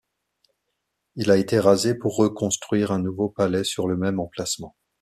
[1.15, 4.75] Il a été rasé pour reconstruire un nouveau palais sur le même emplacement.